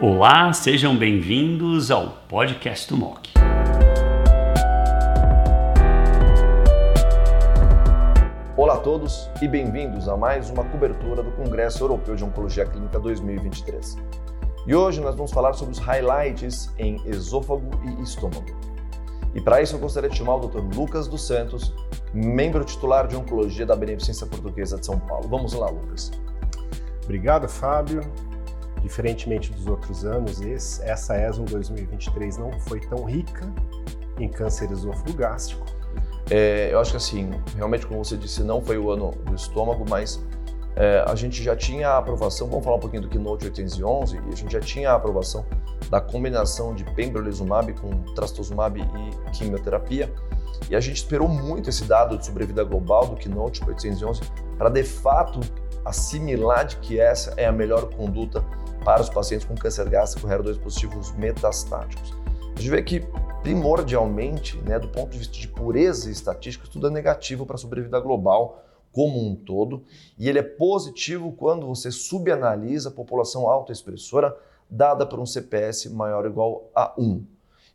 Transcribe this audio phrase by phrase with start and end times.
[0.00, 3.30] Olá, sejam bem-vindos ao podcast do MOC.
[8.56, 13.00] Olá a todos e bem-vindos a mais uma cobertura do Congresso Europeu de Oncologia Clínica
[13.00, 13.96] 2023.
[14.68, 18.56] E hoje nós vamos falar sobre os highlights em esôfago e estômago.
[19.34, 20.76] E para isso eu gostaria de chamar o Dr.
[20.76, 21.74] Lucas dos Santos,
[22.14, 25.26] membro titular de Oncologia da Beneficência Portuguesa de São Paulo.
[25.28, 26.12] Vamos lá, Lucas.
[27.02, 28.02] Obrigado, Fábio.
[28.82, 33.52] Diferentemente dos outros anos, esse, essa ESMO 2023 não foi tão rica
[34.18, 35.66] em câncer esôfago gástrico.
[36.30, 39.84] É, eu acho que assim, realmente, como você disse, não foi o ano do estômago,
[39.88, 40.22] mas
[40.76, 44.32] é, a gente já tinha a aprovação, vamos falar um pouquinho do Keynote 811, e
[44.32, 45.44] a gente já tinha a aprovação
[45.90, 50.12] da combinação de pembrolizumab com trastuzumab e quimioterapia,
[50.70, 54.20] e a gente esperou muito esse dado de sobrevida global do Keynote 811
[54.56, 55.40] para de fato
[55.84, 58.44] assimilar de que essa é a melhor conduta
[58.84, 62.14] para os pacientes com câncer gástrico HER2 positivos metastáticos.
[62.54, 63.06] A gente vê que
[63.42, 68.00] primordialmente, né, do ponto de vista de pureza estatística, tudo é negativo para a sobrevida
[68.00, 69.84] global como um todo,
[70.18, 74.36] e ele é positivo quando você subanalisa a população autoexpressora
[74.68, 77.24] dada por um CPS maior ou igual a 1.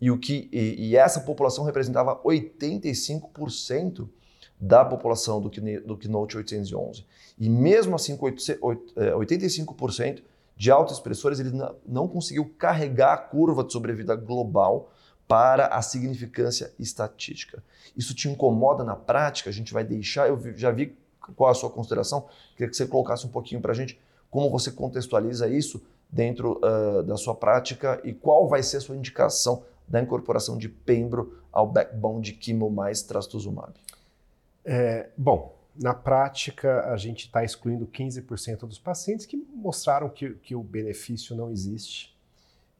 [0.00, 4.08] E, o que, e, e essa população representava 85%
[4.60, 7.04] da população do, do Keynote 811.
[7.38, 10.22] E mesmo assim, com 85% é,
[10.56, 11.52] de autoexpressores, ele
[11.86, 14.90] não conseguiu carregar a curva de sobrevida global
[15.28, 17.62] para a significância estatística.
[17.96, 19.50] Isso te incomoda na prática?
[19.50, 20.96] A gente vai deixar, eu já vi
[21.34, 24.70] qual a sua consideração, queria que você colocasse um pouquinho para a gente como você
[24.70, 30.00] contextualiza isso dentro uh, da sua prática e qual vai ser a sua indicação da
[30.00, 33.72] incorporação de pembro ao backbone de quimo mais trastuzumab.
[34.64, 40.54] É, bom, na prática a gente está excluindo 15% dos pacientes que mostraram que, que
[40.54, 42.16] o benefício não existe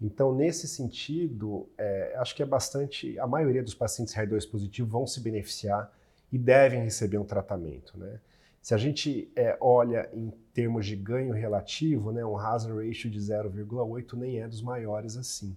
[0.00, 3.18] então, nesse sentido, é, acho que é bastante.
[3.18, 5.90] A maioria dos pacientes HER2 positivo vão se beneficiar
[6.30, 7.98] e devem receber um tratamento.
[7.98, 8.20] Né?
[8.60, 13.18] Se a gente é, olha em termos de ganho relativo, né, um hazard ratio de
[13.18, 15.56] 0,8 nem é dos maiores assim.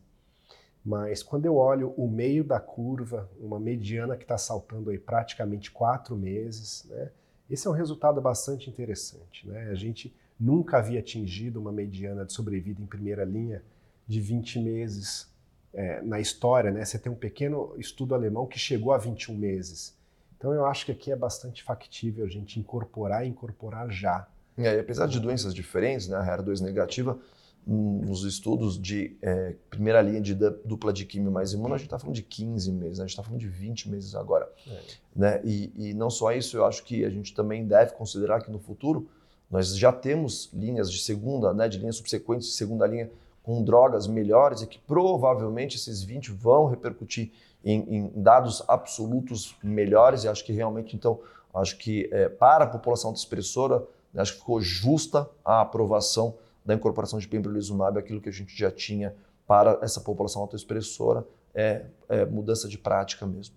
[0.86, 5.70] Mas quando eu olho o meio da curva, uma mediana que está saltando aí praticamente
[5.70, 7.12] quatro meses, né,
[7.50, 9.46] esse é um resultado bastante interessante.
[9.46, 9.70] Né?
[9.70, 13.62] A gente nunca havia atingido uma mediana de sobrevida em primeira linha
[14.08, 15.28] de 20 meses
[15.74, 16.84] é, na história, né?
[16.84, 19.96] Você tem um pequeno estudo alemão que chegou a 21 meses.
[20.38, 24.28] Então eu acho que aqui é bastante factível a gente incorporar e incorporar já.
[24.58, 27.20] É, e apesar de doenças diferentes, né, a HER2 negativa,
[27.68, 32.00] nos estudos de é, primeira linha de dupla de químio mais imuno, a gente está
[32.00, 33.04] falando de 15 meses, né?
[33.04, 34.50] a gente está falando de 20 meses agora.
[34.68, 34.82] É.
[35.16, 35.42] Né?
[35.44, 38.60] E, e, não só isso, eu acho que a gente também deve considerar que no
[38.60, 39.08] futuro
[39.50, 43.10] nós já temos linhas de segunda, né, de linhas subsequentes de segunda linha
[43.42, 47.32] com drogas melhores e que provavelmente esses 20 vão repercutir
[47.66, 50.24] em, em dados absolutos melhores.
[50.24, 51.20] E acho que realmente, então,
[51.54, 53.80] acho que é, para a população expressora,
[54.14, 58.56] né, acho que ficou justa a aprovação da incorporação de pembrolizumab, aquilo que a gente
[58.56, 59.16] já tinha
[59.48, 63.56] para essa população autoexpressora, é, é mudança de prática mesmo.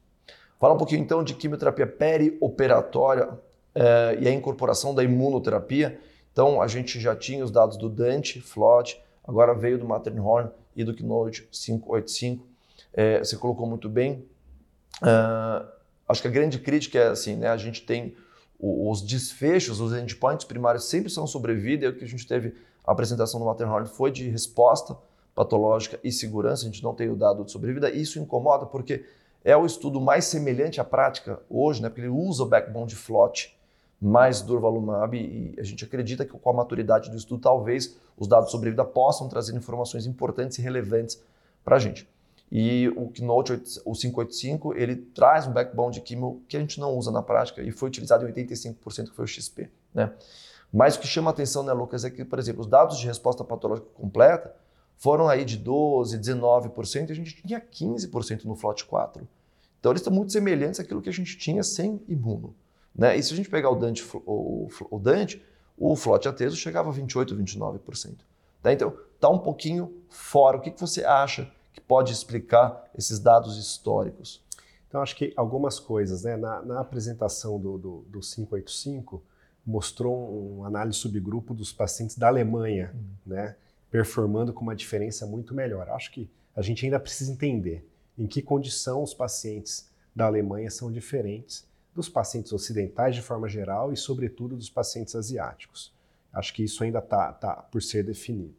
[0.58, 3.28] Fala um pouquinho então de quimioterapia perioperatória
[3.74, 5.98] é, e a incorporação da imunoterapia.
[6.32, 10.84] Então, a gente já tinha os dados do Dante, FLOT, agora veio do Matterhorn e
[10.84, 12.46] do Keynote 585.
[12.92, 14.24] É, você colocou muito bem.
[15.02, 15.66] Uh,
[16.08, 17.48] acho que a grande crítica é assim, né?
[17.48, 18.14] A gente tem
[18.58, 22.54] os desfechos, os endpoints primários sempre são sobrevida, e o que a gente teve
[22.84, 24.96] a apresentação do Matterhorn foi de resposta
[25.34, 29.04] patológica e segurança, a gente não tem o dado de sobrevida, isso incomoda porque
[29.44, 31.88] é o estudo mais semelhante à prática hoje, né?
[31.88, 33.56] Porque ele usa o backbone de FLOT
[34.02, 38.50] mais durvalumab e a gente acredita que com a maturidade do estudo, talvez os dados
[38.50, 41.22] sobre vida possam trazer informações importantes e relevantes
[41.64, 42.08] para a gente.
[42.50, 43.52] E o Keynote,
[43.84, 47.62] o 585, ele traz um backbone de químio que a gente não usa na prática
[47.62, 49.70] e foi utilizado em 85%, que foi o XP.
[49.94, 50.12] Né?
[50.72, 53.44] Mas o que chama atenção, né, Lucas, é que, por exemplo, os dados de resposta
[53.44, 54.54] patológica completa
[54.98, 59.26] foram aí de 12%, 19%, e a gente tinha 15% no FLOT 4.
[59.78, 62.54] Então eles estão muito semelhantes àquilo que a gente tinha sem imuno.
[62.94, 63.16] Né?
[63.16, 65.42] E se a gente pegar o Dante, o, o Dante,
[65.76, 68.16] o flote ateso chegava a 28, 29%.
[68.62, 68.72] Tá?
[68.72, 70.56] Então, está um pouquinho fora.
[70.56, 74.42] O que, que você acha que pode explicar esses dados históricos?
[74.88, 76.22] Então, acho que algumas coisas.
[76.22, 76.36] Né?
[76.36, 79.22] Na, na apresentação do, do, do 585,
[79.64, 83.34] mostrou um análise subgrupo dos pacientes da Alemanha, uhum.
[83.34, 83.56] né?
[83.90, 85.88] performando com uma diferença muito melhor.
[85.90, 87.86] Acho que a gente ainda precisa entender
[88.18, 93.92] em que condição os pacientes da Alemanha são diferentes dos pacientes ocidentais de forma geral
[93.92, 95.92] e, sobretudo, dos pacientes asiáticos.
[96.32, 98.54] Acho que isso ainda está tá por ser definido.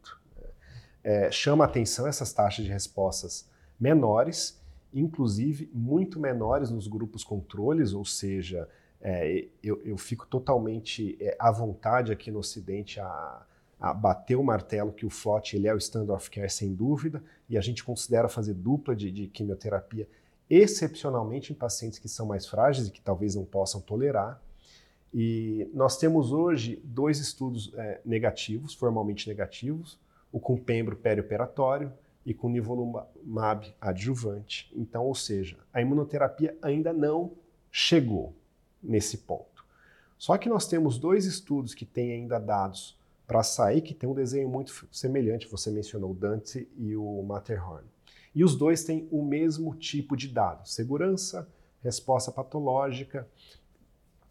[1.02, 3.46] é, chama atenção essas taxas de respostas
[3.78, 4.58] menores,
[4.92, 8.68] inclusive muito menores nos grupos controles, ou seja,
[9.00, 13.46] é, eu, eu, fico totalmente é, à vontade aqui no Ocidente a,
[13.78, 17.22] a, bater o martelo que o FLOT ele é o standard of care sem dúvida,
[17.50, 20.08] e a gente considera fazer dupla de, de quimioterapia
[20.48, 24.40] excepcionalmente em pacientes que são mais frágeis e que talvez não possam tolerar.
[25.12, 29.98] E nós temos hoje dois estudos é, negativos, formalmente negativos,
[30.32, 31.92] o com pembro perioperatório
[32.26, 34.72] e com nivolumab adjuvante.
[34.74, 37.32] Então, ou seja, a imunoterapia ainda não
[37.70, 38.34] chegou
[38.82, 39.64] nesse ponto.
[40.18, 44.14] Só que nós temos dois estudos que têm ainda dados para sair, que tem um
[44.14, 47.93] desenho muito semelhante, você mencionou o Dante e o Matterhorn.
[48.34, 51.48] E os dois têm o mesmo tipo de dado: segurança,
[51.82, 53.28] resposta patológica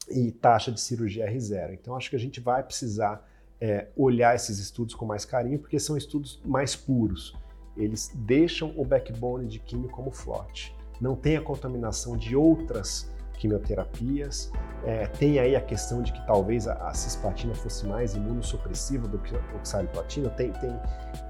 [0.09, 1.73] e taxa de cirurgia R0.
[1.73, 3.25] Então, acho que a gente vai precisar
[3.61, 7.33] é, olhar esses estudos com mais carinho, porque são estudos mais puros.
[7.77, 10.75] Eles deixam o backbone de químio como flote.
[10.99, 14.51] Não tem a contaminação de outras quimioterapias.
[14.85, 19.17] É, tem aí a questão de que talvez a, a cisplatina fosse mais imunossupressiva do
[19.19, 20.29] que a oxaliplatina.
[20.31, 20.79] Tem, tem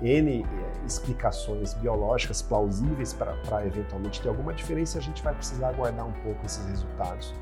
[0.01, 4.97] N é, explicações biológicas plausíveis para eventualmente ter alguma diferença.
[4.97, 7.33] A gente vai precisar aguardar um pouco esses resultados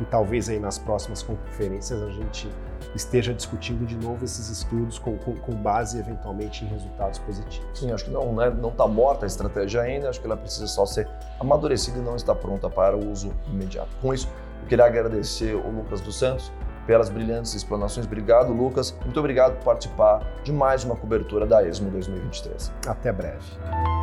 [0.00, 2.48] e talvez aí nas próximas conferências a gente
[2.94, 7.78] esteja discutindo de novo esses estudos com, com, com base eventualmente em resultados positivos.
[7.78, 10.66] Sim, acho que não está não tá morta a estratégia ainda, acho que ela precisa
[10.66, 11.08] só ser
[11.38, 13.90] amadurecida e não está pronta para o uso imediato.
[14.00, 14.28] Com isso,
[14.62, 16.50] eu queria agradecer o Lucas dos Santos
[16.86, 18.06] pelas brilhantes explanações.
[18.06, 18.96] Obrigado, Lucas.
[19.04, 22.72] Muito obrigado por participar de mais uma cobertura da ESMO 2023.
[22.86, 23.99] Até breve.